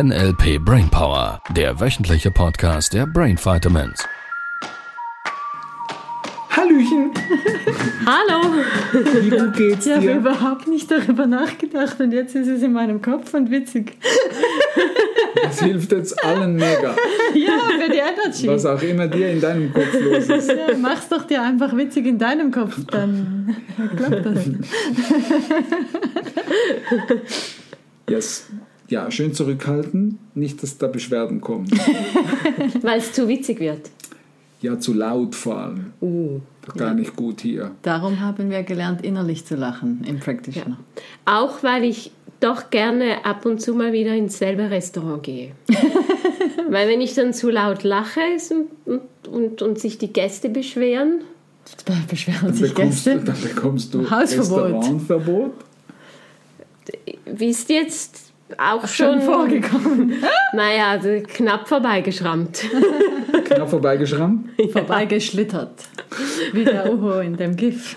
NLP 0.00 0.64
Brainpower, 0.64 1.42
der 1.56 1.80
wöchentliche 1.80 2.30
Podcast 2.30 2.94
der 2.94 3.04
Brain 3.04 3.36
Vitamins. 3.36 4.06
Hallöchen! 6.50 7.10
Hallo! 8.06 8.62
Wie 8.92 9.30
gut 9.30 9.56
geht's 9.56 9.86
Ich 9.86 9.92
habe 9.92 10.02
dir? 10.02 10.18
überhaupt 10.18 10.68
nicht 10.68 10.88
darüber 10.88 11.26
nachgedacht 11.26 11.98
und 11.98 12.12
jetzt 12.12 12.36
ist 12.36 12.46
es 12.46 12.62
in 12.62 12.74
meinem 12.74 13.02
Kopf 13.02 13.34
und 13.34 13.50
witzig. 13.50 13.98
Das 15.42 15.60
hilft 15.60 15.90
jetzt 15.90 16.24
allen 16.24 16.54
mega. 16.54 16.94
Ja, 17.34 17.58
für 17.80 17.90
die 17.90 17.98
Energy. 17.98 18.46
Was 18.46 18.66
auch 18.66 18.80
immer 18.80 19.08
dir 19.08 19.30
in 19.30 19.40
deinem 19.40 19.72
Kopf 19.72 19.92
los 20.00 20.28
ist. 20.28 20.48
Ja, 20.48 20.76
mach's 20.80 21.08
doch 21.08 21.24
dir 21.24 21.42
einfach 21.42 21.76
witzig 21.76 22.06
in 22.06 22.18
deinem 22.18 22.52
Kopf, 22.52 22.76
dann 22.92 23.56
klappt 23.96 24.26
das. 24.26 24.46
Yes. 28.08 28.48
Ja, 28.88 29.10
schön 29.10 29.34
zurückhalten. 29.34 30.18
Nicht, 30.34 30.62
dass 30.62 30.78
da 30.78 30.86
Beschwerden 30.86 31.40
kommen. 31.40 31.68
Weil 32.82 32.98
es 32.98 33.12
zu 33.12 33.28
witzig 33.28 33.60
wird. 33.60 33.90
Ja, 34.60 34.78
zu 34.78 34.92
laut 34.92 35.34
vor 35.34 35.58
allem. 35.58 35.92
Uh. 36.00 36.40
Gar 36.76 36.94
nicht 36.94 37.16
gut 37.16 37.40
hier. 37.40 37.70
Darum 37.82 38.20
haben 38.20 38.50
wir 38.50 38.62
gelernt, 38.62 39.02
innerlich 39.02 39.46
zu 39.46 39.56
lachen 39.56 40.04
im 40.06 40.20
Practitioner. 40.20 40.78
Auch 41.24 41.62
weil 41.62 41.84
ich 41.84 42.10
doch 42.40 42.70
gerne 42.70 43.24
ab 43.24 43.46
und 43.46 43.60
zu 43.60 43.74
mal 43.74 43.92
wieder 43.92 44.14
ins 44.14 44.38
selbe 44.38 44.70
Restaurant 44.70 45.22
gehe. 45.22 45.52
weil 46.68 46.88
wenn 46.88 47.00
ich 47.00 47.14
dann 47.14 47.32
zu 47.32 47.50
laut 47.50 47.84
lache 47.84 48.20
und, 48.50 48.68
und, 48.84 49.28
und, 49.28 49.62
und 49.62 49.78
sich 49.78 49.98
die 49.98 50.12
Gäste 50.12 50.48
beschweren, 50.50 51.20
Beschweren 52.08 52.46
Dann 52.46 52.54
sich 52.54 52.74
bekommst, 52.74 53.04
Gäste. 53.04 53.24
dann 53.24 53.40
bekommst 53.42 53.92
du 53.92 54.10
Hausverbot. 54.10 54.74
Restaurantverbot. 54.74 55.52
wie 57.26 57.48
ist 57.50 57.68
jetzt 57.68 58.27
auch 58.56 58.86
Schon 58.88 59.20
schon, 59.20 59.22
vorgekommen. 59.22 60.12
naja, 60.54 60.90
also 60.92 61.08
knapp 61.26 61.68
vorbeigeschrammt. 61.68 62.64
Knapp 63.44 63.68
vorbeigeschrammt. 63.70 64.48
Vorbeigeschlittert. 64.72 65.84
Wie 66.52 66.64
der 66.64 66.92
Uho 66.92 67.20
in 67.20 67.36
dem 67.36 67.56
GIF. 67.56 67.96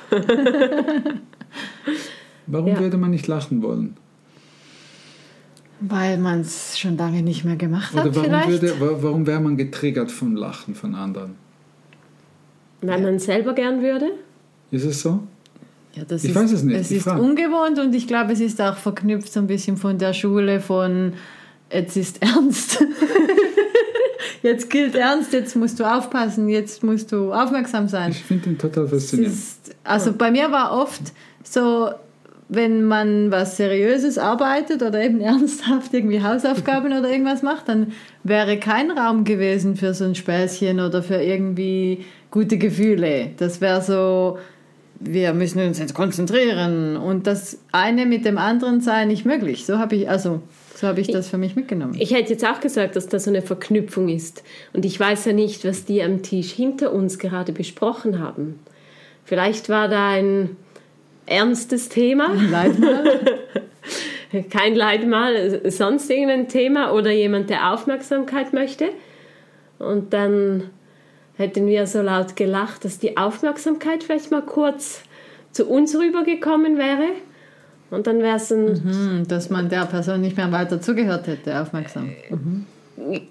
Warum 2.47 2.67
Ja. 2.67 2.79
würde 2.79 2.97
man 2.97 3.11
nicht 3.11 3.27
lachen 3.27 3.61
wollen? 3.61 3.95
Weil 5.79 6.17
man 6.17 6.41
es 6.41 6.77
schon 6.77 6.97
lange 6.97 7.22
nicht 7.23 7.44
mehr 7.44 7.55
gemacht 7.55 7.94
hat, 7.95 8.05
Oder 8.05 8.16
warum, 8.16 8.25
vielleicht. 8.29 8.49
würde, 8.49 8.79
wa- 8.79 8.97
warum 9.02 9.25
wäre 9.25 9.39
man 9.39 9.57
getriggert 9.57 10.11
vom 10.11 10.35
Lachen 10.35 10.75
von 10.75 10.94
anderen? 10.95 11.35
Weil 12.81 13.02
man 13.02 13.19
selber 13.19 13.53
gern 13.53 13.81
würde. 13.81 14.11
Ist 14.69 14.85
es 14.85 15.02
so? 15.02 15.22
Ja, 15.95 16.03
das 16.08 16.23
Ich 16.23 16.30
ist, 16.31 16.36
weiß 16.36 16.52
es 16.53 16.64
nicht, 16.64 16.80
Es 16.80 16.92
ist 16.92 17.03
frag. 17.03 17.20
ungewohnt 17.22 17.78
und 17.80 17.94
ich 17.94 18.08
glaube, 18.08 18.34
es 18.34 18.39
ist 18.39 18.61
auch 18.61 18.78
verknüpft 18.78 19.31
so 19.31 19.39
ein 19.42 19.47
bisschen 19.47 19.78
von 19.78 19.97
der 19.97 20.14
Schule 20.14 20.59
von 20.61 21.14
jetzt 21.72 21.97
ist 21.97 22.22
ernst. 22.22 22.84
jetzt 24.44 24.69
gilt 24.69 24.95
ernst, 24.95 25.34
jetzt 25.34 25.56
musst 25.56 25.80
du 25.80 25.84
aufpassen, 25.84 26.50
jetzt 26.50 26.84
musst 26.84 27.12
du 27.12 27.34
aufmerksam 27.34 27.88
sein. 27.88 28.12
Ich 28.12 28.23
finde 28.23 28.52
ihn 28.52 28.58
total 28.58 28.88
faszinierend. 28.88 29.36
ist, 29.36 29.75
also 29.84 30.14
bei 30.14 30.31
mir 30.31 30.52
war 30.52 30.72
oft 30.81 31.02
so, 31.44 31.89
wenn 32.50 32.84
man 32.84 33.31
was 33.31 33.58
Seriöses 33.58 34.17
arbeitet 34.17 34.84
oder 34.84 35.02
eben 35.03 35.22
ernsthaft 35.22 35.94
irgendwie 35.94 36.22
Hausaufgaben 36.22 36.88
oder 36.97 37.09
irgendwas 37.09 37.42
macht, 37.44 37.69
dann 37.69 37.94
wäre 38.23 38.58
kein 38.58 38.92
Raum 38.92 39.23
gewesen 39.23 39.75
für 39.75 39.94
so 39.94 40.06
ein 40.06 40.16
Späßchen 40.16 40.80
oder 40.80 41.02
für 41.03 41.22
irgendwie 41.22 42.06
gute 42.30 42.58
Gefühle. 42.58 43.31
Das 43.38 43.62
wäre 43.62 43.81
so, 43.81 44.38
wir 45.03 45.33
müssen 45.33 45.59
uns 45.61 45.80
jetzt 45.80 45.94
konzentrieren 45.94 46.95
und 46.95 47.27
das 47.27 47.59
eine 47.71 48.05
mit 48.05 48.25
dem 48.25 48.38
anderen 48.38 48.81
sei 48.81 49.05
nicht 49.05 49.25
möglich. 49.25 49.66
So 49.66 49.80
habe 49.80 49.95
ich, 49.95 50.09
also, 50.09 50.41
so 50.75 50.88
habe 50.88 51.02
ich 51.02 51.07
das 51.07 51.30
für 51.30 51.38
mich 51.38 51.55
mitgenommen. 51.55 51.95
Ich 51.97 52.13
hätte 52.13 52.31
jetzt 52.31 52.45
auch 52.45 52.59
gesagt, 52.59 52.95
dass 52.95 53.07
das 53.07 53.25
so 53.25 53.31
eine 53.31 53.41
Verknüpfung 53.41 54.09
ist. 54.09 54.44
Und 54.73 54.85
ich 54.85 54.99
weiß 54.99 55.25
ja 55.25 55.33
nicht, 55.33 55.66
was 55.66 55.85
die 55.85 56.03
am 56.03 56.22
Tisch 56.22 56.52
hinter 56.52 56.94
uns 56.94 57.17
gerade 57.17 57.51
besprochen 57.51 58.19
haben. 58.19 58.59
Vielleicht 59.25 59.69
war 59.69 59.88
da 59.88 60.09
ein 60.09 60.56
ernstes 61.25 61.89
Thema, 61.89 62.33
Leidmal. 62.33 63.39
kein 64.50 64.75
Leidmal, 64.75 65.62
sonst 65.72 66.09
irgendein 66.09 66.47
Thema 66.47 66.94
oder 66.94 67.12
jemand, 67.12 67.50
der 67.50 67.73
Aufmerksamkeit 67.73 68.53
möchte. 68.53 68.89
Und 69.79 70.13
dann 70.13 70.69
hätten 71.41 71.68
wir 71.68 71.88
so 71.88 72.02
laut 72.02 72.35
gelacht, 72.35 72.85
dass 72.85 73.00
die 73.00 73.18
Aufmerksamkeit 73.18 74.03
vielleicht 74.03 74.31
mal 74.31 74.41
kurz 74.41 75.02
zu 75.52 75.66
uns 75.66 75.96
rübergekommen 75.96 76.78
wäre. 76.78 77.09
Und 77.90 78.07
dann 78.07 78.19
wäre 78.19 78.38
es 78.38 78.52
ein 78.52 78.84
Hm, 78.84 79.28
dass 79.28 79.50
man 79.50 79.68
der 79.68 79.85
Person 79.85 80.22
nicht 80.22 80.38
mehr 80.38 80.51
weiter 80.51 80.80
zugehört 80.80 81.28
hätte, 81.28 81.59
aufmerksam. 81.59 82.12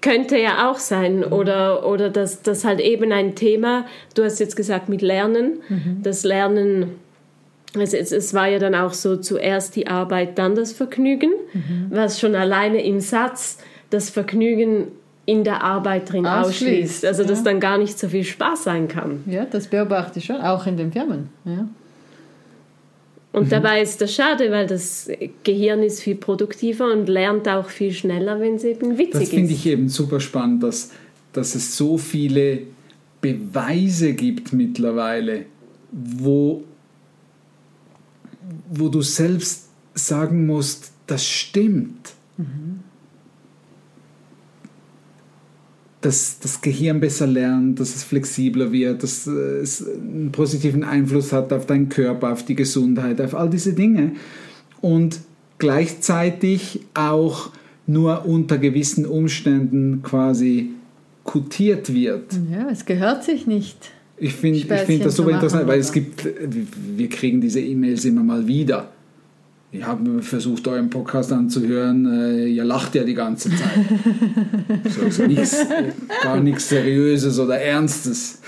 Könnte 0.01 0.37
ja 0.37 0.69
auch 0.69 0.77
sein. 0.77 1.23
Oder, 1.23 1.87
oder 1.87 2.09
dass 2.09 2.43
das 2.43 2.63
halt 2.63 2.79
eben 2.79 3.11
ein 3.11 3.35
Thema, 3.35 3.85
du 4.13 4.23
hast 4.23 4.39
jetzt 4.39 4.55
gesagt 4.55 4.89
mit 4.89 5.01
Lernen, 5.01 5.61
das 6.03 6.23
Lernen, 6.23 6.91
also 7.73 7.97
es, 7.97 8.11
es 8.11 8.33
war 8.33 8.47
ja 8.47 8.59
dann 8.59 8.75
auch 8.75 8.93
so 8.93 9.15
zuerst 9.15 9.75
die 9.75 9.87
Arbeit, 9.87 10.37
dann 10.37 10.55
das 10.55 10.73
Vergnügen, 10.73 11.31
was 11.89 12.19
schon 12.19 12.35
alleine 12.35 12.83
im 12.83 12.99
Satz 12.99 13.57
das 13.89 14.09
Vergnügen 14.09 14.87
in 15.25 15.43
der 15.43 15.63
Arbeit 15.63 16.11
drin 16.11 16.25
Ausschließt, 16.25 16.61
ausschließt. 16.61 17.05
Also 17.05 17.23
dass 17.23 17.39
ja. 17.39 17.45
dann 17.45 17.59
gar 17.59 17.77
nicht 17.77 17.97
so 17.97 18.09
viel 18.09 18.23
Spaß 18.23 18.63
sein 18.63 18.87
kann. 18.87 19.23
Ja, 19.27 19.45
das 19.45 19.67
beobachte 19.67 20.19
ich 20.19 20.25
schon, 20.25 20.37
auch 20.37 20.65
in 20.65 20.77
den 20.77 20.91
Firmen. 20.91 21.29
Ja. 21.45 21.67
Und 23.33 23.51
dabei 23.51 23.81
ist 23.81 24.01
das 24.01 24.13
schade, 24.13 24.51
weil 24.51 24.67
das 24.67 25.09
Gehirn 25.43 25.83
ist 25.83 26.01
viel 26.01 26.15
produktiver 26.15 26.91
und 26.91 27.07
lernt 27.07 27.47
auch 27.47 27.69
viel 27.69 27.93
schneller, 27.93 28.41
wenn 28.41 28.55
es 28.55 28.65
eben 28.65 28.97
witzig 28.97 29.11
Das 29.13 29.23
ist. 29.23 29.29
finde 29.29 29.53
ich 29.53 29.65
eben 29.65 29.87
super 29.87 30.19
spannend, 30.19 30.63
dass, 30.63 30.91
dass 31.31 31.55
es 31.55 31.77
so 31.77 31.97
viele 31.97 32.63
Beweise 33.21 34.13
gibt 34.13 34.51
mittlerweile, 34.51 35.45
wo, 35.91 36.63
wo 38.69 38.89
du 38.89 39.01
selbst 39.01 39.69
sagen 39.93 40.45
musst, 40.45 40.91
das 41.07 41.25
stimmt. 41.25 42.13
Dass 46.01 46.39
das 46.39 46.61
Gehirn 46.61 46.99
besser 46.99 47.27
lernt, 47.27 47.79
dass 47.79 47.95
es 47.95 48.03
flexibler 48.03 48.71
wird, 48.71 49.03
dass 49.03 49.27
es 49.27 49.87
einen 49.87 50.31
positiven 50.31 50.83
Einfluss 50.83 51.31
hat 51.31 51.53
auf 51.53 51.67
deinen 51.67 51.89
Körper, 51.89 52.31
auf 52.31 52.43
die 52.43 52.55
Gesundheit, 52.55 53.21
auf 53.21 53.35
all 53.35 53.49
diese 53.49 53.73
Dinge. 53.73 54.13
Und 54.81 55.19
gleichzeitig 55.59 56.81
auch 56.95 57.51
nur 57.85 58.25
unter 58.25 58.57
gewissen 58.57 59.05
Umständen 59.05 60.01
quasi 60.01 60.71
kutiert 61.23 61.93
wird. 61.93 62.33
ja, 62.51 62.67
es 62.71 62.85
gehört 62.85 63.23
sich 63.23 63.45
nicht. 63.45 63.91
Ich 64.17 64.33
finde 64.33 64.59
find 64.59 65.05
das 65.05 65.15
super 65.15 65.31
machen, 65.31 65.41
interessant, 65.41 65.67
weil 65.67 65.79
es 65.79 65.91
gibt, 65.91 66.27
wir 66.95 67.09
kriegen 67.09 67.41
diese 67.41 67.59
E-Mails 67.59 68.05
immer 68.05 68.23
mal 68.23 68.45
wieder. 68.45 68.91
Ich 69.73 69.85
habe 69.85 70.21
versucht, 70.21 70.67
euren 70.67 70.89
Podcast 70.89 71.31
anzuhören. 71.31 72.05
äh, 72.05 72.47
Ihr 72.47 72.65
lacht 72.65 72.93
ja 72.93 73.05
die 73.05 73.13
ganze 73.13 73.49
Zeit. 73.51 73.85
so, 74.89 75.09
so 75.09 75.25
nichts, 75.25 75.65
gar 76.21 76.41
nichts 76.41 76.67
Seriöses 76.67 77.39
oder 77.39 77.57
Ernstes. 77.57 78.41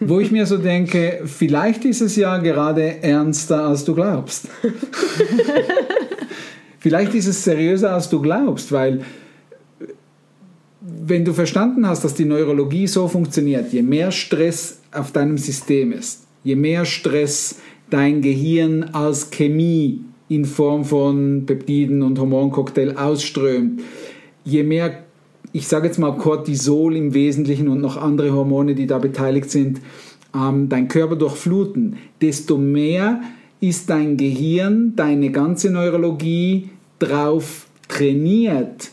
Wo 0.00 0.18
ich 0.18 0.32
mir 0.32 0.46
so 0.46 0.58
denke, 0.58 1.20
vielleicht 1.26 1.84
ist 1.84 2.00
es 2.00 2.16
ja 2.16 2.38
gerade 2.38 3.04
ernster, 3.04 3.66
als 3.66 3.84
du 3.84 3.94
glaubst. 3.94 4.48
vielleicht 6.80 7.14
ist 7.14 7.28
es 7.28 7.44
seriöser, 7.44 7.92
als 7.92 8.10
du 8.10 8.20
glaubst, 8.20 8.72
weil 8.72 9.02
wenn 10.80 11.24
du 11.24 11.32
verstanden 11.32 11.86
hast, 11.86 12.02
dass 12.02 12.14
die 12.14 12.24
Neurologie 12.24 12.88
so 12.88 13.06
funktioniert, 13.06 13.72
je 13.72 13.82
mehr 13.82 14.10
Stress 14.10 14.80
auf 14.90 15.12
deinem 15.12 15.38
System 15.38 15.92
ist, 15.92 16.24
je 16.42 16.56
mehr 16.56 16.84
Stress 16.84 17.60
dein 17.90 18.22
Gehirn 18.22 18.82
als 18.92 19.30
Chemie 19.30 20.00
in 20.28 20.44
Form 20.44 20.84
von 20.84 21.44
Peptiden 21.46 22.02
und 22.02 22.18
Hormoncocktail 22.18 22.96
ausströmt, 22.96 23.82
je 24.44 24.62
mehr, 24.62 25.04
ich 25.52 25.68
sage 25.68 25.86
jetzt 25.86 25.98
mal 25.98 26.16
Cortisol 26.16 26.96
im 26.96 27.14
Wesentlichen 27.14 27.68
und 27.68 27.80
noch 27.80 27.96
andere 27.96 28.32
Hormone, 28.32 28.74
die 28.74 28.86
da 28.86 28.98
beteiligt 28.98 29.50
sind, 29.50 29.80
ähm, 30.34 30.68
dein 30.68 30.88
Körper 30.88 31.16
durchfluten, 31.16 31.96
desto 32.20 32.58
mehr 32.58 33.20
ist 33.60 33.88
dein 33.88 34.16
Gehirn, 34.16 34.94
deine 34.96 35.30
ganze 35.30 35.70
Neurologie 35.70 36.70
drauf 36.98 37.66
trainiert, 37.88 38.90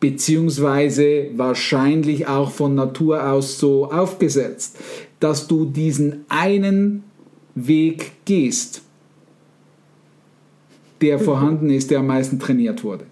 beziehungsweise 0.00 1.28
wahrscheinlich 1.36 2.26
auch 2.26 2.50
von 2.50 2.74
Natur 2.74 3.26
aus 3.28 3.58
so 3.58 3.90
aufgesetzt, 3.90 4.78
dass 5.20 5.48
du 5.48 5.64
diesen 5.64 6.24
einen 6.28 7.04
Weg 7.54 8.12
gehst, 8.24 8.83
der 11.04 11.18
vorhanden 11.18 11.70
ist, 11.70 11.90
der 11.90 11.98
am 12.00 12.06
meisten 12.06 12.38
trainiert 12.38 12.82
wurde. 12.84 13.04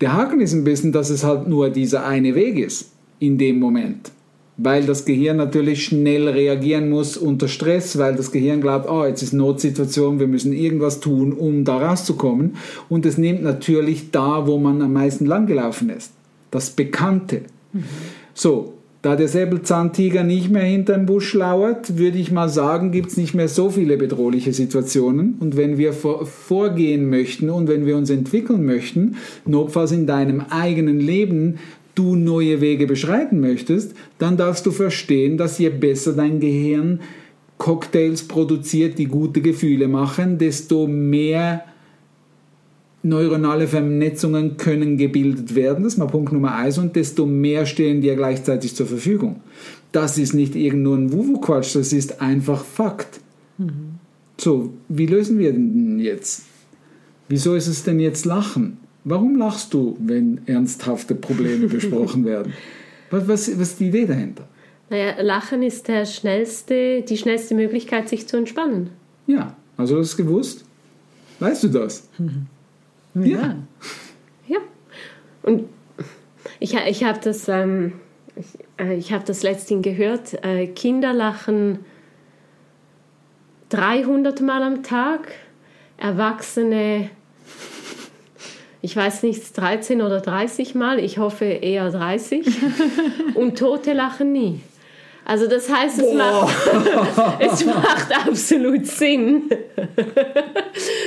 Der 0.00 0.12
Haken 0.12 0.40
ist 0.40 0.52
ein 0.52 0.64
bisschen, 0.64 0.92
dass 0.92 1.10
es 1.10 1.24
halt 1.24 1.48
nur 1.48 1.70
dieser 1.70 2.06
eine 2.06 2.34
Weg 2.34 2.58
ist 2.58 2.92
in 3.18 3.38
dem 3.38 3.58
Moment. 3.58 4.12
weil 4.56 4.84
das 4.84 5.04
Gehirn 5.04 5.38
natürlich 5.38 5.84
schnell 5.84 6.28
reagieren 6.28 6.90
muss 6.90 7.16
unter 7.16 7.48
Stress, 7.48 7.98
weil 7.98 8.14
das 8.14 8.30
Gehirn 8.32 8.60
glaubt, 8.60 8.88
oh, 8.88 9.04
jetzt 9.04 9.22
ist 9.22 9.32
Notsituation, 9.32 10.20
wir 10.20 10.26
müssen 10.26 10.52
irgendwas 10.52 11.00
tun, 11.00 11.32
um 11.32 11.64
da 11.64 11.78
rauszukommen. 11.78 12.56
Und 12.88 13.06
es 13.06 13.18
nimmt 13.18 13.42
natürlich 13.42 14.10
da, 14.10 14.46
wo 14.46 14.58
man 14.58 14.82
am 14.82 14.92
meisten 14.92 15.26
langgelaufen 15.26 15.90
ist. 15.90 16.12
Das 16.50 16.70
Bekannte. 16.70 17.42
Mhm. 17.72 17.84
So, 18.34 18.74
da 19.02 19.16
der 19.16 19.26
Säbelzahntiger 19.26 20.22
nicht 20.22 20.48
mehr 20.48 20.62
hinter 20.62 20.94
dem 20.94 21.06
Busch 21.06 21.34
lauert, 21.34 21.98
würde 21.98 22.18
ich 22.18 22.30
mal 22.30 22.48
sagen, 22.48 22.92
gibt 22.92 23.10
es 23.10 23.16
nicht 23.16 23.34
mehr 23.34 23.48
so 23.48 23.68
viele 23.68 23.96
bedrohliche 23.96 24.52
Situationen. 24.52 25.34
Und 25.40 25.56
wenn 25.56 25.76
wir 25.76 25.92
vor, 25.92 26.24
vorgehen 26.24 27.10
möchten 27.10 27.50
und 27.50 27.68
wenn 27.68 27.84
wir 27.84 27.96
uns 27.96 28.10
entwickeln 28.10 28.64
möchten, 28.64 29.16
notfalls 29.44 29.90
in 29.90 30.06
deinem 30.06 30.40
eigenen 30.50 31.00
Leben 31.00 31.58
du 31.96 32.14
neue 32.14 32.60
Wege 32.60 32.86
beschreiten 32.86 33.40
möchtest, 33.40 33.94
dann 34.18 34.36
darfst 34.36 34.64
du 34.66 34.70
verstehen, 34.70 35.36
dass 35.36 35.58
je 35.58 35.68
besser 35.68 36.12
dein 36.12 36.38
Gehirn 36.38 37.00
Cocktails 37.58 38.22
produziert, 38.22 38.98
die 38.98 39.06
gute 39.06 39.40
Gefühle 39.40 39.88
machen, 39.88 40.38
desto 40.38 40.86
mehr 40.86 41.64
neuronale 43.02 43.66
Vernetzungen 43.66 44.56
können 44.56 44.96
gebildet 44.96 45.54
werden. 45.54 45.84
Das 45.84 45.94
ist 45.94 45.98
mal 45.98 46.06
Punkt 46.06 46.32
Nummer 46.32 46.54
eins. 46.54 46.78
Und 46.78 46.96
desto 46.96 47.26
mehr 47.26 47.66
stehen 47.66 48.00
dir 48.00 48.14
gleichzeitig 48.14 48.74
zur 48.74 48.86
Verfügung. 48.86 49.40
Das 49.90 50.18
ist 50.18 50.32
nicht 50.32 50.56
irgend 50.56 50.82
nur 50.82 50.96
ein 50.96 51.12
Wuwu-Quatsch, 51.12 51.76
das 51.76 51.92
ist 51.92 52.20
einfach 52.20 52.64
Fakt. 52.64 53.20
Mhm. 53.58 53.98
So, 54.38 54.72
wie 54.88 55.06
lösen 55.06 55.38
wir 55.38 55.52
denn 55.52 55.98
jetzt? 55.98 56.44
Wieso 57.28 57.54
ist 57.54 57.66
es 57.66 57.84
denn 57.84 58.00
jetzt 58.00 58.24
Lachen? 58.24 58.78
Warum 59.04 59.36
lachst 59.36 59.74
du, 59.74 59.96
wenn 60.00 60.40
ernsthafte 60.46 61.14
Probleme 61.14 61.68
besprochen 61.68 62.24
werden? 62.24 62.52
Was, 63.10 63.28
was, 63.28 63.60
was 63.60 63.68
ist 63.72 63.80
die 63.80 63.88
Idee 63.88 64.06
dahinter? 64.06 64.48
Naja, 64.88 65.20
Lachen 65.20 65.62
ist 65.62 65.86
der 65.86 66.06
schnellste, 66.06 67.02
die 67.02 67.18
schnellste 67.18 67.54
Möglichkeit, 67.54 68.08
sich 68.08 68.26
zu 68.26 68.38
entspannen. 68.38 68.88
Ja, 69.26 69.54
also 69.76 69.98
hast 69.98 70.18
du 70.18 70.24
gewusst? 70.24 70.64
Weißt 71.38 71.64
du 71.64 71.68
das? 71.68 72.08
Ja. 73.14 73.24
Ja. 73.24 73.56
ja. 74.46 74.58
Und 75.42 75.68
ich, 76.60 76.74
ich 76.74 77.04
habe 77.04 77.20
das, 77.22 77.48
ähm, 77.48 77.94
ich, 78.36 78.46
äh, 78.78 78.94
ich 78.94 79.12
hab 79.12 79.24
das 79.24 79.42
letztens 79.42 79.82
gehört. 79.82 80.44
Äh, 80.44 80.68
Kinder 80.68 81.12
lachen 81.12 81.80
300 83.70 84.40
Mal 84.40 84.62
am 84.62 84.82
Tag, 84.82 85.32
Erwachsene 85.96 87.10
ich 88.84 88.96
weiß 88.96 89.22
nicht, 89.22 89.56
13 89.56 90.02
oder 90.02 90.20
30 90.20 90.74
Mal, 90.74 90.98
ich 90.98 91.18
hoffe 91.18 91.44
eher 91.44 91.88
30. 91.88 92.44
Und 93.34 93.56
Tote 93.56 93.92
lachen 93.92 94.32
nie. 94.32 94.60
Also 95.32 95.46
das 95.46 95.66
heißt, 95.66 95.98
es 95.98 96.12
macht, 96.12 96.54
es 97.40 97.64
macht 97.64 98.08
absolut 98.14 98.86
Sinn. 98.86 99.44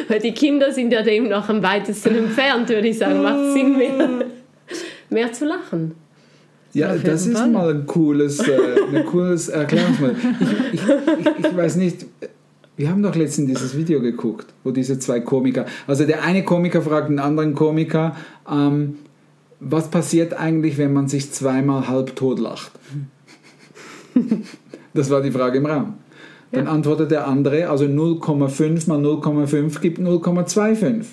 Weil 0.08 0.20
die 0.20 0.32
Kinder 0.32 0.72
sind 0.72 0.92
ja 0.92 1.04
dem 1.04 1.30
noch 1.30 1.48
am 1.48 1.62
weitesten 1.62 2.16
entfernt, 2.26 2.68
würde 2.70 2.88
ich 2.88 2.98
sagen. 2.98 3.22
Macht 3.22 3.54
Sinn, 3.54 3.78
mehr, 3.78 4.10
mehr 5.12 5.32
zu 5.32 5.46
lachen. 5.46 5.94
Ja, 6.74 6.96
das 6.96 7.28
ist 7.28 7.38
Fall. 7.38 7.50
mal 7.52 7.70
ein 7.70 7.86
cooles, 7.86 8.40
äh, 8.40 8.58
ein 8.96 9.06
cooles 9.06 9.50
Erklärungsmodell. 9.50 10.16
Ich, 10.74 10.82
ich, 10.82 10.90
ich, 11.20 11.46
ich 11.46 11.56
weiß 11.56 11.76
nicht, 11.76 12.08
wir 12.78 12.90
haben 12.90 13.04
doch 13.04 13.14
letztens 13.14 13.50
dieses 13.50 13.78
Video 13.78 14.02
geguckt, 14.02 14.48
wo 14.64 14.72
diese 14.72 14.98
zwei 14.98 15.20
Komiker, 15.20 15.68
also 15.86 16.04
der 16.04 16.24
eine 16.24 16.44
Komiker 16.44 16.82
fragt 16.82 17.10
den 17.10 17.20
anderen 17.20 17.54
Komiker, 17.54 18.16
ähm, 18.52 18.96
was 19.60 19.92
passiert 19.92 20.34
eigentlich, 20.34 20.80
wenn 20.80 20.94
man 20.94 21.08
sich 21.08 21.32
zweimal 21.32 21.88
halb 21.88 22.16
tot 22.16 22.40
lacht? 22.40 22.72
Das 24.94 25.10
war 25.10 25.22
die 25.22 25.32
Frage 25.32 25.58
im 25.58 25.66
Raum. 25.66 25.96
Dann 26.54 26.66
ja. 26.66 26.72
antwortet 26.72 27.12
der 27.12 27.28
andere, 27.28 27.68
also 27.68 27.84
0,5 27.84 28.88
mal 28.88 28.98
0,5 28.98 29.82
gibt 29.82 30.00
0,25. 30.00 31.04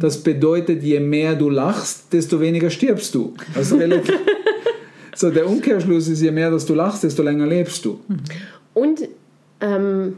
Das 0.00 0.22
bedeutet, 0.24 0.82
je 0.82 0.98
mehr 0.98 1.36
du 1.36 1.50
lachst, 1.50 2.12
desto 2.12 2.40
weniger 2.40 2.68
stirbst 2.68 3.14
du. 3.14 3.34
Also 3.54 3.78
so, 5.14 5.30
der 5.30 5.48
Umkehrschluss 5.48 6.08
ist, 6.08 6.20
je 6.20 6.32
mehr 6.32 6.50
dass 6.50 6.66
du 6.66 6.74
lachst, 6.74 7.04
desto 7.04 7.22
länger 7.22 7.46
lebst 7.46 7.84
du. 7.84 8.00
Und 8.74 9.08
ähm, 9.60 10.16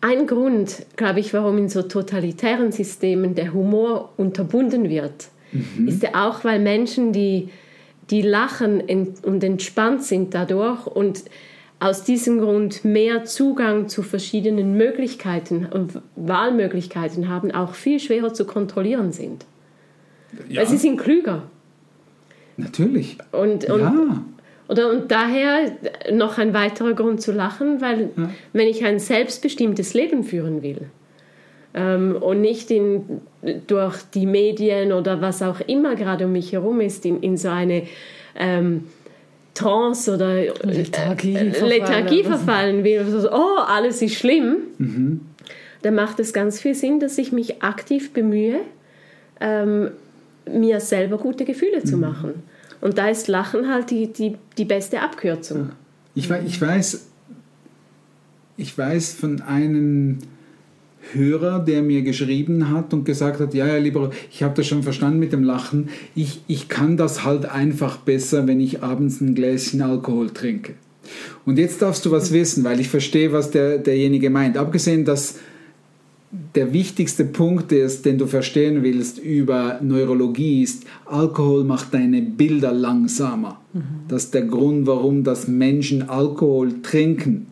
ein 0.00 0.26
Grund, 0.26 0.86
glaube 0.96 1.20
ich, 1.20 1.34
warum 1.34 1.58
in 1.58 1.68
so 1.68 1.82
totalitären 1.82 2.72
Systemen 2.72 3.34
der 3.34 3.52
Humor 3.52 4.12
unterbunden 4.16 4.88
wird, 4.88 5.28
mhm. 5.52 5.88
ist 5.88 6.02
ja 6.02 6.26
auch, 6.26 6.42
weil 6.44 6.58
Menschen, 6.58 7.12
die, 7.12 7.50
die 8.10 8.22
lachen 8.22 8.82
und 9.22 9.44
entspannt 9.44 10.02
sind 10.02 10.34
dadurch 10.34 10.86
und 10.86 11.24
aus 11.78 12.04
diesem 12.04 12.40
Grund 12.40 12.84
mehr 12.84 13.24
Zugang 13.24 13.88
zu 13.88 14.02
verschiedenen 14.02 14.76
Möglichkeiten 14.76 15.66
und 15.66 16.00
Wahlmöglichkeiten 16.16 17.28
haben, 17.28 17.52
auch 17.52 17.74
viel 17.74 18.00
schwerer 18.00 18.34
zu 18.34 18.44
kontrollieren 18.44 19.12
sind. 19.12 19.46
Ja. 20.48 20.60
Weil 20.60 20.66
sie 20.66 20.76
sind 20.76 20.98
klüger. 20.98 21.44
Natürlich. 22.58 23.16
Und, 23.32 23.64
und, 23.70 23.80
ja. 23.80 24.24
Oder 24.68 24.90
und 24.90 25.10
daher 25.10 25.72
noch 26.12 26.36
ein 26.36 26.52
weiterer 26.52 26.92
Grund 26.92 27.22
zu 27.22 27.32
lachen, 27.32 27.80
weil 27.80 28.10
ja. 28.14 28.30
wenn 28.52 28.68
ich 28.68 28.84
ein 28.84 28.98
selbstbestimmtes 28.98 29.94
Leben 29.94 30.22
führen 30.22 30.62
will 30.62 30.90
ähm, 31.74 32.16
und 32.16 32.40
nicht 32.40 32.70
in, 32.70 33.20
durch 33.66 34.02
die 34.14 34.26
Medien 34.26 34.92
oder 34.92 35.20
was 35.20 35.42
auch 35.42 35.60
immer 35.60 35.94
gerade 35.94 36.26
um 36.26 36.32
mich 36.32 36.52
herum 36.52 36.80
ist, 36.80 37.04
in, 37.04 37.22
in 37.22 37.36
so 37.36 37.48
eine 37.48 37.84
ähm, 38.36 38.84
Trance 39.54 40.14
oder 40.14 40.34
Lethargie, 40.62 41.34
äh, 41.34 41.50
verfallen, 41.50 41.70
Lethargie 41.70 42.24
verfallen 42.24 42.84
will, 42.84 42.98
also, 43.00 43.30
oh, 43.30 43.58
alles 43.66 44.02
ist 44.02 44.14
schlimm, 44.14 44.56
mhm. 44.78 45.20
dann 45.82 45.94
macht 45.94 46.20
es 46.20 46.32
ganz 46.32 46.60
viel 46.60 46.74
Sinn, 46.74 47.00
dass 47.00 47.18
ich 47.18 47.32
mich 47.32 47.62
aktiv 47.62 48.12
bemühe, 48.12 48.60
ähm, 49.40 49.90
mir 50.50 50.80
selber 50.80 51.18
gute 51.18 51.44
Gefühle 51.44 51.80
mhm. 51.80 51.86
zu 51.86 51.96
machen. 51.96 52.34
Und 52.80 52.96
da 52.96 53.08
ist 53.08 53.28
Lachen 53.28 53.72
halt 53.72 53.90
die, 53.90 54.12
die, 54.12 54.36
die 54.56 54.64
beste 54.64 55.00
Abkürzung. 55.00 55.70
Ich, 56.14 56.30
ich, 56.30 56.60
weiß, 56.60 57.06
ich 58.56 58.76
weiß 58.76 59.14
von 59.14 59.42
einem 59.42 60.18
Hörer, 61.12 61.58
der 61.60 61.82
mir 61.82 62.02
geschrieben 62.02 62.70
hat 62.70 62.92
und 62.92 63.04
gesagt 63.04 63.40
hat, 63.40 63.54
ja, 63.54 63.66
ja, 63.66 63.78
lieber, 63.78 64.10
ich 64.30 64.42
habe 64.42 64.54
das 64.54 64.66
schon 64.66 64.82
verstanden 64.82 65.18
mit 65.18 65.32
dem 65.32 65.42
Lachen, 65.42 65.88
ich, 66.14 66.42
ich 66.46 66.68
kann 66.68 66.96
das 66.96 67.24
halt 67.24 67.46
einfach 67.46 67.96
besser, 67.98 68.46
wenn 68.46 68.60
ich 68.60 68.82
abends 68.82 69.20
ein 69.20 69.34
Gläschen 69.34 69.82
Alkohol 69.82 70.30
trinke. 70.30 70.74
Und 71.44 71.58
jetzt 71.58 71.82
darfst 71.82 72.04
du 72.06 72.10
was 72.10 72.32
wissen, 72.32 72.64
weil 72.64 72.80
ich 72.80 72.88
verstehe, 72.88 73.32
was 73.32 73.50
der, 73.50 73.78
derjenige 73.78 74.30
meint. 74.30 74.56
Abgesehen, 74.56 75.04
dass 75.04 75.36
der 76.54 76.72
wichtigste 76.72 77.24
Punkt 77.24 77.72
ist, 77.72 78.04
den 78.04 78.18
du 78.18 78.26
verstehen 78.26 78.82
willst 78.82 79.18
über 79.18 79.80
Neurologie, 79.82 80.62
ist, 80.62 80.84
Alkohol 81.06 81.64
macht 81.64 81.92
deine 81.92 82.22
Bilder 82.22 82.72
langsamer. 82.72 83.60
Mhm. 83.72 83.82
Das 84.06 84.24
ist 84.24 84.34
der 84.34 84.42
Grund, 84.42 84.86
warum 84.86 85.24
das 85.24 85.48
Menschen 85.48 86.08
Alkohol 86.08 86.82
trinken. 86.82 87.46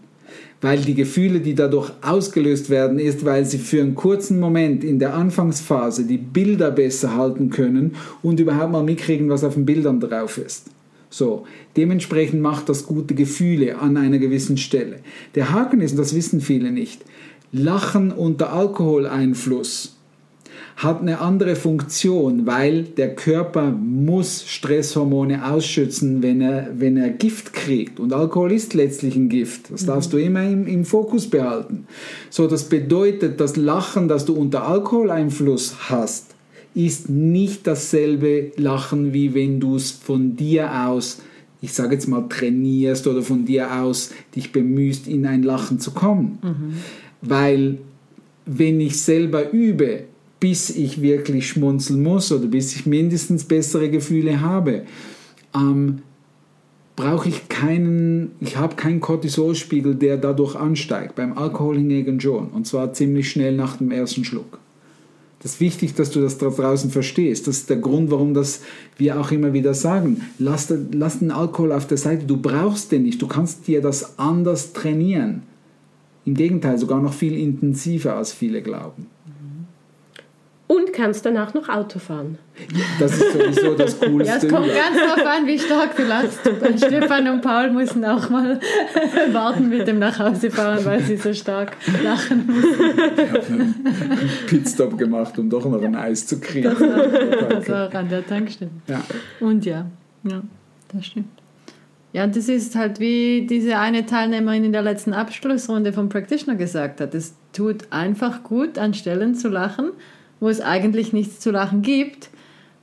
Weil 0.61 0.81
die 0.81 0.95
Gefühle, 0.95 1.41
die 1.41 1.55
dadurch 1.55 1.93
ausgelöst 2.03 2.69
werden, 2.69 2.99
ist, 2.99 3.25
weil 3.25 3.45
sie 3.45 3.59
für 3.59 3.81
einen 3.81 3.95
kurzen 3.95 4.41
Moment 4.41 4.83
in 4.83 4.99
der 4.99 5.15
Anfangsphase 5.15 6.05
die 6.05 6.19
Bilder 6.19 6.73
besser 6.73 7.17
halten 7.17 7.51
können 7.51 7.95
und 8.23 8.41
überhaupt 8.41 8.73
mal 8.73 8.83
mitkriegen, 8.83 9.29
was 9.29 9.45
auf 9.45 9.55
den 9.55 9.67
Bildern 9.67 10.01
drauf 10.01 10.37
ist. 10.39 10.71
So, 11.11 11.47
dementsprechend 11.77 12.43
macht 12.43 12.69
das 12.69 12.87
gute 12.87 13.15
Gefühle 13.15 13.79
an 13.79 13.97
einer 13.97 14.19
gewissen 14.19 14.57
Stelle. 14.57 14.97
Der 15.35 15.53
Haken 15.53 15.81
ist, 15.81 15.93
und 15.93 15.99
das 15.99 16.15
wissen 16.15 16.41
viele 16.41 16.73
nicht, 16.73 17.05
Lachen 17.53 18.13
unter 18.13 18.53
Alkoholeinfluss 18.53 19.98
hat 20.79 21.01
eine 21.01 21.21
andere 21.21 21.57
Funktion, 21.57 22.47
weil 22.47 22.85
der 22.85 23.17
Körper 23.17 23.73
muss 23.73 24.45
Stresshormone 24.47 25.45
ausschützen, 25.45 26.23
wenn 26.23 26.41
er, 26.41 26.69
wenn 26.73 26.97
er 26.97 27.11
Gift 27.11 27.53
kriegt. 27.53 27.99
Und 27.99 28.13
Alkohol 28.13 28.53
ist 28.53 28.75
letztlich 28.75 29.17
ein 29.17 29.29
Gift. 29.29 29.73
Das 29.73 29.87
darfst 29.87 30.13
du 30.13 30.19
immer 30.19 30.45
im, 30.45 30.69
im 30.69 30.85
Fokus 30.85 31.27
behalten. 31.27 31.89
So, 32.31 32.47
das 32.47 32.69
bedeutet, 32.69 33.41
das 33.41 33.57
Lachen, 33.57 34.07
das 34.07 34.25
du 34.25 34.35
unter 34.35 34.69
Alkoholeinfluss 34.69 35.91
hast, 35.91 36.37
ist 36.77 37.09
nicht 37.09 37.67
dasselbe 37.67 38.53
Lachen, 38.57 39.13
wie 39.13 39.35
wenn 39.35 39.59
du 39.59 39.75
es 39.75 39.91
von 39.91 40.37
dir 40.37 40.87
aus, 40.87 41.19
ich 41.61 41.73
sage 41.73 41.95
jetzt 41.95 42.07
mal, 42.07 42.29
trainierst 42.29 43.09
oder 43.09 43.23
von 43.23 43.45
dir 43.45 43.83
aus 43.83 44.13
dich 44.37 44.53
bemühst, 44.53 45.09
in 45.09 45.27
ein 45.27 45.43
Lachen 45.43 45.81
zu 45.81 45.91
kommen. 45.91 46.39
Mhm. 46.41 46.75
Weil 47.21 47.79
wenn 48.47 48.81
ich 48.81 49.01
selber 49.01 49.51
übe, 49.51 50.05
bis 50.41 50.71
ich 50.71 51.03
wirklich 51.03 51.49
schmunzeln 51.49 52.03
muss 52.03 52.31
oder 52.33 52.47
bis 52.47 52.75
ich 52.77 52.87
mindestens 52.87 53.45
bessere 53.45 53.91
Gefühle 53.91 54.41
habe, 54.41 54.85
ähm, 55.55 56.03
brauche 56.97 57.29
ich 57.29 57.49
keinen, 57.49 58.33
ich 58.41 58.57
habe 58.57 58.75
keinen 58.77 59.01
Cortisolspiegel, 59.01 59.95
der 59.95 60.17
dadurch 60.17 60.57
ansteigt. 60.57 61.15
Beim 61.15 61.39
Alkohol 61.39 61.77
hingegen 61.77 62.21
schon. 62.21 62.49
Und 62.49 62.67
zwar 62.67 62.93
ziemlich 62.93 63.31
schnell 63.31 63.55
nach 63.55 63.77
dem 63.77 63.93
ersten 63.93 64.25
Schluck. 64.25 64.59
Das 65.41 65.55
ist 65.55 65.61
wichtig, 65.61 65.95
dass 65.95 66.11
du 66.11 66.21
das 66.21 66.39
da 66.39 66.49
draußen 66.49 66.91
verstehst. 66.91 67.47
Das 67.47 67.59
ist 67.59 67.71
der 67.71 67.77
Grund, 67.77 68.11
warum 68.11 68.35
das 68.35 68.63
wir 68.97 69.21
auch 69.21 69.31
immer 69.31 69.53
wieder 69.53 69.75
sagen. 69.75 70.23
Lass, 70.39 70.73
lass 70.93 71.21
den 71.21 71.31
Alkohol 71.31 71.71
auf 71.71 71.87
der 71.87 71.99
Seite. 71.99 72.27
Du 72.27 72.37
brauchst 72.37 72.91
den 72.91 73.05
nicht. 73.05 73.23
Du 73.23 73.29
kannst 73.29 73.69
dir 73.69 73.81
das 73.81 74.19
anders 74.19 74.73
trainieren. 74.73 75.43
Im 76.25 76.35
Gegenteil, 76.35 76.79
sogar 76.79 77.01
noch 77.01 77.15
viel 77.15 77.39
intensiver, 77.39 78.17
als 78.17 78.33
viele 78.33 78.61
glauben. 78.61 79.07
Und 80.69 80.93
kannst 80.93 81.25
danach 81.25 81.55
noch 81.55 81.71
Auto 81.71 81.99
fahren. 81.99 82.37
Das 83.01 83.13
ist 83.13 83.33
sowieso 83.33 83.75
das 83.75 83.99
Coolste. 83.99 84.25
Ja, 84.25 84.37
es 84.37 84.49
kommt 84.49 84.67
ganz 84.67 84.99
darauf 84.99 85.27
an, 85.27 85.47
wie 85.47 85.59
stark 85.59 85.97
du 85.97 86.03
lachst. 86.05 86.41
Stefan 86.77 87.27
und 87.27 87.41
Paul 87.41 87.71
mussten 87.71 88.05
auch 88.05 88.29
mal 88.29 88.61
warten 89.33 89.71
mit 89.71 89.89
dem 89.89 89.99
Nachhausefahren, 89.99 90.85
weil 90.85 91.01
sie 91.01 91.17
so 91.17 91.33
stark 91.33 91.75
lachen 92.05 92.47
mussten. 92.47 93.01
Ich 93.17 93.31
habe 93.33 93.47
einen 93.47 94.31
Pitstop 94.47 94.99
gemacht, 94.99 95.39
um 95.39 95.49
doch 95.49 95.65
noch 95.65 95.83
ein 95.83 95.97
Eis 95.97 96.27
zu 96.27 96.39
kriegen. 96.39 96.65
Das 96.65 96.81
war, 96.81 97.09
das 97.49 97.69
war 97.71 97.89
auch 97.89 97.95
an 97.95 98.11
der 98.11 98.27
Tankstelle. 98.27 98.71
Ja. 98.89 99.01
Und 99.41 99.65
ja, 99.65 99.87
ja, 100.25 100.43
das 100.93 101.07
stimmt. 101.07 101.29
Ja, 102.13 102.27
das 102.27 102.49
ist 102.49 102.75
halt 102.75 103.01
wie 103.01 103.47
diese 103.47 103.79
eine 103.79 104.05
Teilnehmerin 104.07 104.65
in 104.65 104.73
der 104.73 104.83
letzten 104.83 105.13
Abschlussrunde 105.15 105.93
vom 105.93 106.09
Practitioner 106.09 106.57
gesagt 106.57 107.01
hat. 107.01 107.15
Es 107.15 107.35
tut 107.53 107.91
einfach 107.91 108.43
gut, 108.43 108.79
an 108.79 108.95
Stellen 108.95 109.35
zu 109.35 109.49
lachen, 109.49 109.93
wo 110.41 110.49
es 110.49 110.61
eigentlich 110.61 111.13
nichts 111.13 111.41
zu 111.41 111.51
lachen 111.51 111.83
gibt, 111.83 112.31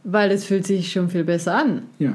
weil 0.04 0.32
es 0.32 0.46
fühlt 0.46 0.68
sich 0.68 0.92
schon 0.92 1.10
viel 1.10 1.24
besser 1.24 1.56
an. 1.56 1.84
ja. 2.00 2.14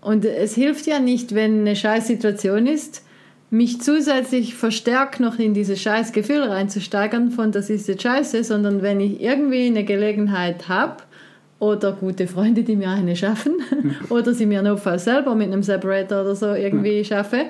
Und 0.00 0.26
es 0.26 0.54
hilft 0.54 0.86
ja 0.86 0.98
nicht, 0.98 1.34
wenn 1.34 1.60
eine 1.60 1.74
Scheißsituation 1.74 2.66
ist, 2.66 3.04
mich 3.48 3.80
zusätzlich 3.80 4.54
verstärkt 4.54 5.18
noch 5.18 5.38
in 5.38 5.54
dieses 5.54 5.80
Scheißgefühl 5.80 6.42
reinzusteigern 6.42 7.30
von 7.30 7.52
das 7.52 7.70
ist 7.70 7.88
jetzt 7.88 8.02
scheiße, 8.02 8.44
sondern 8.44 8.82
wenn 8.82 9.00
ich 9.00 9.22
irgendwie 9.22 9.66
eine 9.66 9.84
Gelegenheit 9.84 10.68
habe 10.68 10.96
oder 11.58 11.92
gute 11.92 12.26
Freunde, 12.26 12.64
die 12.64 12.76
mir 12.76 12.90
eine 12.90 13.16
schaffen 13.16 13.54
oder 14.10 14.34
sie 14.34 14.44
mir 14.44 14.60
notfalls 14.60 15.04
selber 15.04 15.34
mit 15.34 15.52
einem 15.52 15.62
Separator 15.62 16.20
oder 16.22 16.34
so 16.34 16.52
irgendwie 16.52 17.02
schaffe, 17.04 17.46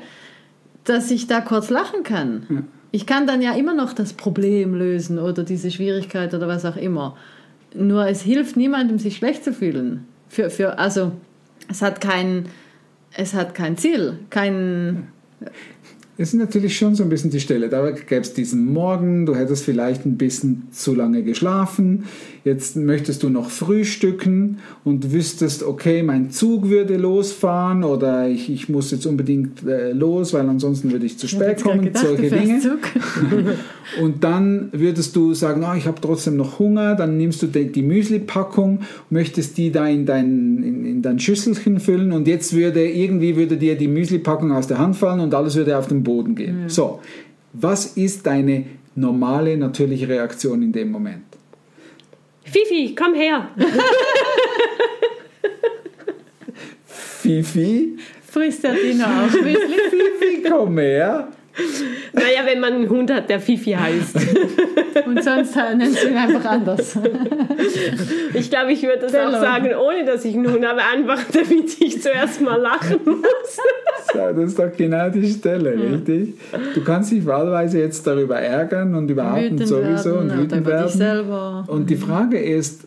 dass 0.85 1.11
ich 1.11 1.27
da 1.27 1.41
kurz 1.41 1.71
lachen 1.71 2.05
kann. 2.05 2.69
Ich 2.95 3.07
kann 3.07 3.27
dann 3.27 3.43
ja 3.43 3.57
immer 3.57 3.75
noch 3.75 3.93
das 3.93 4.13
Problem 4.13 4.77
lösen 4.77 5.19
oder 5.19 5.43
diese 5.43 5.69
Schwierigkeit 5.73 6.33
oder 6.33 6.47
was 6.47 6.65
auch 6.65 6.77
immer. 6.77 7.17
Nur 7.75 8.07
es 8.07 8.23
hilft 8.23 8.57
niemandem, 8.57 9.01
sich 9.01 9.17
schlecht 9.17 9.43
zu 9.43 9.53
fühlen. 9.53 10.05
Für, 10.29 10.49
für, 10.49 10.79
also 10.79 11.11
es 11.69 11.83
hat 11.83 12.01
kein, 12.01 12.45
es 13.17 13.35
hat 13.35 13.53
kein 13.53 13.77
Ziel, 13.77 14.21
kein, 14.31 15.09
Es 16.17 16.29
ist 16.29 16.39
natürlich 16.39 16.79
schon 16.79 16.95
so 16.95 17.03
ein 17.03 17.09
bisschen 17.09 17.33
die 17.33 17.41
Stelle. 17.41 17.69
Da 17.69 17.91
gäbe 17.91 18.21
es 18.21 18.33
diesen 18.33 18.73
Morgen, 18.73 19.27
du 19.27 19.35
hättest 19.35 19.65
vielleicht 19.65 20.07
ein 20.07 20.17
bisschen 20.17 20.69
zu 20.71 20.95
lange 20.95 21.25
geschlafen. 21.25 22.05
Jetzt 22.45 22.77
möchtest 22.77 23.23
du 23.23 23.31
noch 23.31 23.49
frühstücken 23.49 24.59
und 24.85 25.13
wüsstest, 25.13 25.63
okay, 25.63 26.03
mein 26.03 26.31
Zug 26.31 26.69
würde 26.69 26.99
losfahren 26.99 27.85
oder 27.85 28.29
ich, 28.29 28.51
ich 28.51 28.69
muss 28.69 28.91
jetzt 28.91 29.07
unbedingt 29.07 29.67
äh, 29.67 29.93
los, 29.93 30.35
weil 30.35 30.47
ansonsten 30.47 30.93
würde 30.93 31.07
ich 31.07 31.19
zu 31.19 31.27
spät 31.27 31.63
kommen. 31.63 31.89
solche 31.95 32.29
Dinge. 32.29 32.61
Und 34.03 34.25
dann 34.25 34.69
würdest 34.73 35.17
du 35.17 35.33
sagen, 35.35 35.65
oh, 35.65 35.75
ich 35.75 35.87
habe 35.87 36.01
trotzdem 36.01 36.37
noch 36.37 36.59
Hunger, 36.59 36.95
dann 36.95 37.17
nimmst 37.17 37.43
du 37.43 37.47
die, 37.47 37.71
die 37.71 37.83
Müsli-Packung, 37.83 38.81
möchtest 39.09 39.57
die 39.57 39.71
da 39.73 39.87
in 39.87 40.05
dein, 40.05 40.63
in, 40.63 40.85
in 40.85 41.03
dein 41.03 41.19
Schüsselchen 41.19 41.81
füllen 41.81 42.13
und 42.13 42.27
jetzt 42.27 42.55
würde 42.55 42.87
irgendwie 42.87 43.37
würde 43.37 43.57
dir 43.57 43.77
die 43.77 43.89
Müsli-Packung 43.89 44.53
aus 44.53 44.67
der 44.67 44.79
Hand 44.79 44.97
fallen 44.97 45.21
und 45.21 45.35
alles 45.35 45.55
würde 45.55 45.79
auf 45.79 45.87
den 45.87 46.03
Boden 46.03 46.35
gehen. 46.35 46.65
So, 46.69 47.01
was 47.55 47.87
ist 47.97 48.27
deine 48.27 48.65
normale, 48.97 49.57
natürliche 49.57 50.09
Reaktion 50.09 50.63
in 50.63 50.73
dem 50.73 50.91
Moment? 50.91 51.34
Fifi, 52.55 52.95
komm 52.95 53.15
her. 53.15 53.51
Fifi, 56.87 57.99
Frisst 58.31 58.63
der 58.63 58.75
Dino 58.75 59.05
auch? 59.05 59.29
Fifi, 59.29 60.43
komm 60.49 60.79
her. 60.79 61.33
Naja, 62.13 62.41
wenn 62.47 62.61
man 62.61 62.73
einen 62.75 62.89
Hund 62.89 63.13
hat, 63.13 63.29
der 63.31 63.41
Fifi 63.41 63.73
heißt. 63.73 64.17
Und 65.07 65.23
sonst 65.23 65.55
nennst 65.57 66.03
du 66.05 66.09
ihn 66.09 66.17
einfach 66.17 66.45
anders. 66.51 66.99
Ich 68.35 68.51
glaube, 68.51 68.73
ich 68.73 68.83
würde 68.83 68.99
das 69.03 69.15
auch 69.15 69.31
Bello. 69.31 69.41
sagen, 69.41 69.71
ohne 69.75 70.05
dass 70.05 70.25
ich 70.25 70.35
einen 70.35 70.53
Hund 70.53 70.67
habe, 70.67 70.81
einfach 70.83 71.21
damit 71.33 71.81
ich 71.81 72.03
zuerst 72.03 72.41
mal 72.41 72.61
lachen 72.61 72.99
muss. 73.05 73.59
So, 74.13 74.19
das 74.19 74.51
ist 74.51 74.59
doch 74.59 74.73
genau 74.77 75.09
die 75.09 75.27
Stelle, 75.31 75.75
richtig? 75.79 76.35
Du 76.75 76.83
kannst 76.83 77.13
dich 77.13 77.25
wahlweise 77.25 77.79
jetzt 77.79 78.07
darüber 78.07 78.37
ärgern 78.39 78.95
und 78.95 79.09
überhaupt 79.09 79.43
Wütend 79.43 79.69
sowieso 79.69 80.15
werden 80.17 80.31
und 80.31 80.39
wütend 80.39 80.61
über 80.61 80.71
dich 80.73 80.81
werden. 80.81 80.99
selber. 80.99 81.65
Und 81.69 81.89
die 81.91 81.97
Frage 81.97 82.39
ist, 82.39 82.87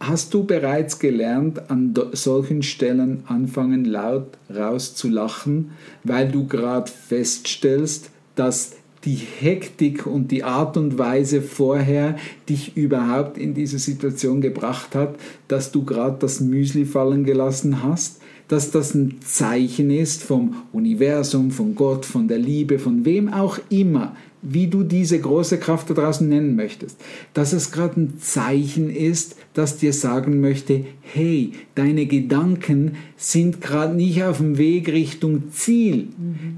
hast 0.00 0.34
du 0.34 0.44
bereits 0.44 0.98
gelernt, 0.98 1.70
an 1.70 1.94
solchen 2.12 2.62
Stellen 2.62 3.22
anfangen, 3.26 3.84
laut 3.84 4.38
rauszulachen, 4.54 5.72
weil 6.04 6.28
du 6.28 6.46
gerade 6.46 6.90
feststellst, 6.90 8.10
dass 8.34 8.72
die 9.04 9.14
Hektik 9.14 10.06
und 10.06 10.30
die 10.32 10.42
Art 10.42 10.76
und 10.76 10.98
Weise 10.98 11.40
vorher 11.40 12.16
dich 12.48 12.76
überhaupt 12.76 13.38
in 13.38 13.54
diese 13.54 13.78
Situation 13.78 14.40
gebracht 14.40 14.94
hat, 14.94 15.14
dass 15.48 15.70
du 15.70 15.84
gerade 15.84 16.16
das 16.18 16.40
Müsli 16.40 16.84
fallen 16.84 17.24
gelassen 17.24 17.82
hast? 17.82 18.20
dass 18.48 18.70
das 18.70 18.94
ein 18.94 19.16
Zeichen 19.22 19.90
ist 19.90 20.22
vom 20.22 20.62
Universum, 20.72 21.50
von 21.50 21.74
Gott, 21.74 22.04
von 22.04 22.28
der 22.28 22.38
Liebe, 22.38 22.78
von 22.78 23.04
wem 23.04 23.32
auch 23.32 23.58
immer, 23.70 24.14
wie 24.48 24.68
du 24.68 24.82
diese 24.82 25.18
große 25.18 25.58
Kraft 25.58 25.90
da 25.90 25.94
draußen 25.94 26.28
nennen 26.28 26.56
möchtest, 26.56 27.00
dass 27.34 27.52
es 27.52 27.72
gerade 27.72 28.00
ein 28.00 28.18
Zeichen 28.18 28.90
ist, 28.90 29.36
das 29.54 29.78
dir 29.78 29.92
sagen 29.92 30.40
möchte, 30.40 30.84
hey, 31.00 31.52
deine 31.74 32.06
Gedanken 32.06 32.96
sind 33.16 33.60
gerade 33.60 33.94
nicht 33.94 34.22
auf 34.22 34.38
dem 34.38 34.58
Weg 34.58 34.88
Richtung 34.88 35.50
Ziel. 35.50 36.08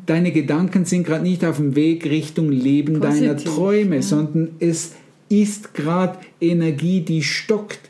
Deine 0.07 0.33
Gedanken 0.33 0.85
sind 0.85 1.07
gerade 1.07 1.23
nicht 1.23 1.45
auf 1.45 1.57
dem 1.57 1.76
Weg 1.76 2.04
Richtung 2.04 2.50
Leben 2.50 3.00
deiner 3.00 3.35
Positiv, 3.35 3.54
Träume, 3.54 3.97
ja. 3.97 4.02
sondern 4.02 4.50
es 4.59 4.92
ist 5.28 5.75
gerade 5.75 6.18
Energie, 6.40 7.00
die 7.00 7.23
stockt. 7.23 7.80